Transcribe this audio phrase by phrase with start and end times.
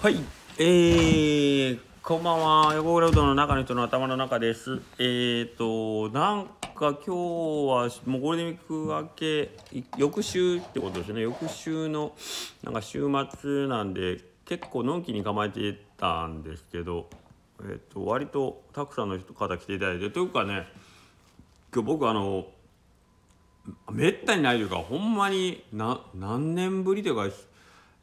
[0.00, 0.16] はい、
[0.58, 4.80] えー、こんばんは、横倉うどんの中の人の頭の中です。
[4.96, 9.50] えーと、なんか今日はもうゴールデンウィーク明け、
[9.96, 12.12] 翌週ってことですね、翌週の
[12.62, 13.08] なんか週
[13.40, 17.10] 末なんで、結構のんきに構えてたんですけど、
[17.62, 20.68] えーと、割とたくさんの人方来ていただいて、というかね、
[21.74, 22.46] 今日僕あの、
[23.90, 27.28] めったにないというかほんまにな何年ぶりというか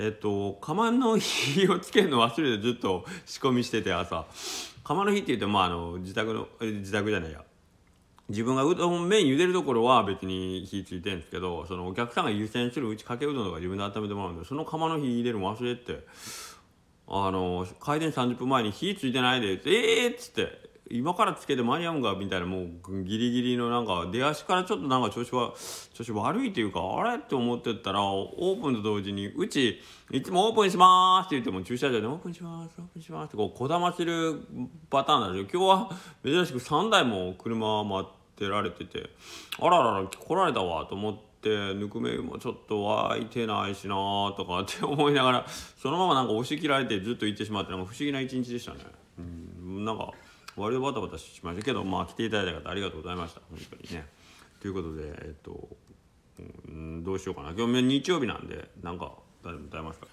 [0.00, 4.26] えっ、と釜の火をつけるの忘れてずっと仕込みしてて朝。
[4.84, 7.42] 釜の火って言ってもまああの自宅の自宅じゃないや。
[8.28, 16.06] 自分がうどん麺茹でるところは別に火ついてるんですけどそのお客さんが優先するうちかけうどんとか自分で温めてもらうんでその釜の火入れるの忘れて
[17.08, 25.52] あの開店30分前に火ついてないでええ、っつって今からつけて間に合うんかみたいなもうギリギリのなんか出足からちょっとなんか調子は
[25.92, 27.16] 調子悪いっていうかあれ？
[27.16, 29.80] って思ってたらオープンと同時にうち
[30.10, 34.40] いつもオープンしますって言っても駐車場でオープンしますオープンしますってこうこだまする
[34.90, 35.90] パターンなんですよ今日は
[36.24, 39.10] 珍しく3台も車待ってられてて
[39.60, 41.28] あららら来られたわと思って。
[41.40, 43.94] ぬくめもちょっと湧いてないしな
[44.36, 45.46] とかって思いながら
[45.80, 48.78] そのままなんか押し切られてずっと行ってしまってなんか不思議な一日でしたね。
[49.20, 50.10] うんなんか
[50.58, 53.40] 割とバタバタしましたけどまあ来ていただいた方ありがとうございました。
[53.50, 54.06] 本当にね。
[54.60, 55.68] ということでえっと、
[56.68, 57.52] うん、どうしようかな。
[57.56, 59.12] 今日日曜日なんでなんか
[59.44, 60.06] 誰も歌いますか？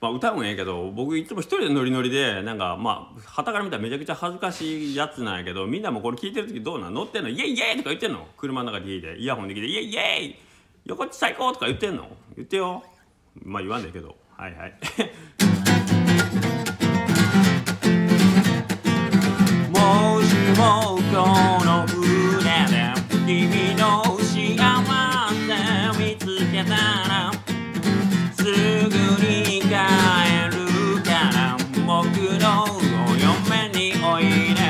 [0.00, 6.94] まあ歌うんええけど僕いつも一人でノリノリでなんかまあはたから見たらめちゃくちゃ恥ずかしいやつなんやけどみんなもこれ聞いてる時どうなん？
[6.94, 7.28] 乗ってんの？
[7.28, 7.76] イエイイエイ！
[7.78, 8.28] とか言ってんの？
[8.36, 10.36] 車の中で聞いてイヤホンで聞いてイエイイエイ！
[10.84, 11.52] 横っち最高！
[11.52, 12.08] とか言ってんの？
[12.36, 12.82] 言ってよ。
[13.42, 14.16] まあ言わんねんけど。
[14.36, 14.74] はいはい。
[26.00, 27.30] 見つけたら
[28.32, 28.48] すぐ
[29.22, 29.68] に帰
[30.48, 34.60] るから僕のお嫁においで。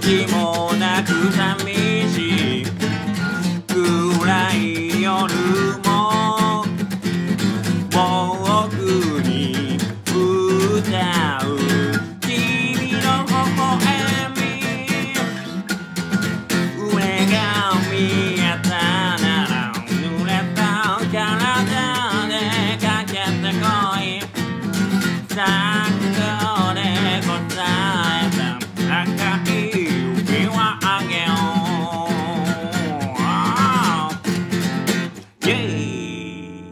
[0.00, 1.74] 月もなく寂
[2.08, 2.64] しい
[3.66, 5.34] 暗い夜
[5.78, 5.85] も
[23.46, 23.58] てこ
[24.02, 24.18] い。
[25.28, 26.80] 最後で
[27.22, 27.30] 答
[28.18, 28.56] えた
[29.02, 29.06] 赤
[29.50, 31.30] い指輪あげよ
[35.42, 35.46] う。
[35.46, 36.64] イェイ。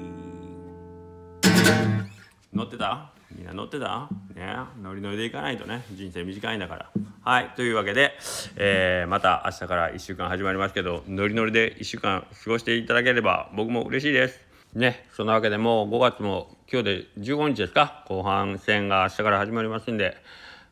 [2.53, 3.13] 乗ってた？
[3.31, 4.09] みんな乗ってた？
[4.35, 4.57] ね。
[4.83, 5.85] ノリノリでいかないとね。
[5.93, 6.91] 人生短いんだから。
[7.23, 7.53] はい。
[7.55, 8.19] というわけで、
[8.57, 14.41] えーまた明日から1週間始まりますけどノリノリで1週間過ごしていただければ僕も嬉しいです。
[14.75, 18.05] ねそんなわけでもう5月も今日で15日ですか？
[18.09, 20.17] 後半戦が明日から始まりますんで。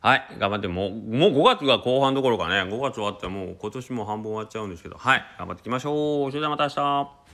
[0.00, 2.56] はい頑張ってもうもう5月が後半どころかね。
[2.62, 4.96] 5月終わったらもう今年も半分終わっちゃうんですけど。
[4.96, 6.30] はい頑張っていきましょう。
[6.32, 7.21] それではまた明日。